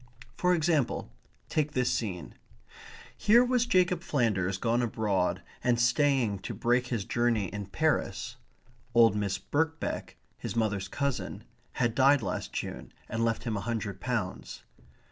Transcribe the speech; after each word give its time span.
For 0.35 0.55
example, 0.55 1.11
take 1.47 1.73
this 1.73 1.91
scene. 1.93 2.33
Here 3.15 3.45
was 3.45 3.67
Jacob 3.67 4.01
Flanders 4.01 4.57
gone 4.57 4.81
abroad 4.81 5.43
and 5.63 5.79
staying 5.79 6.39
to 6.39 6.55
break 6.55 6.87
his 6.87 7.05
journey 7.05 7.49
in 7.53 7.67
Paris. 7.67 8.37
(Old 8.95 9.15
Miss 9.15 9.37
Birkbeck, 9.37 10.17
his 10.39 10.55
mother's 10.55 10.87
cousin, 10.87 11.43
had 11.73 11.93
died 11.93 12.23
last 12.23 12.51
June 12.51 12.91
and 13.09 13.23
left 13.23 13.43
him 13.43 13.55
a 13.55 13.61
hundred 13.61 13.99
pounds.) 14.01 14.63